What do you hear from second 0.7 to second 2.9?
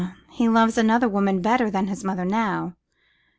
another woman better than his mother now.